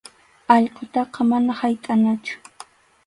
Allqutaqa 0.53 1.19
manam 1.33 1.55
haytʼanachu. 1.59 2.33